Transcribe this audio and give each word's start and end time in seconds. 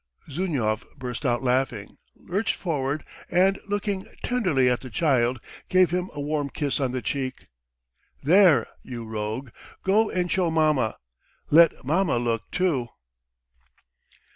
Zhmyhov 0.27 0.83
burst 0.97 1.27
out 1.27 1.43
laughing, 1.43 1.99
lurched 2.15 2.55
forward, 2.55 3.05
and, 3.29 3.59
looking 3.67 4.07
tenderly 4.23 4.67
at 4.67 4.81
the 4.81 4.89
child, 4.89 5.39
gave 5.69 5.91
him 5.91 6.09
a 6.15 6.19
warm 6.19 6.49
kiss 6.49 6.79
on 6.79 6.91
the 6.91 7.03
cheek. 7.03 7.49
"There, 8.23 8.65
you 8.81 9.05
rogue, 9.05 9.51
go 9.83 10.09
and 10.09 10.31
show 10.31 10.49
mamma; 10.49 10.97
let 11.51 11.85
mamma 11.85 12.17
look 12.17 12.49
too." 12.49 12.87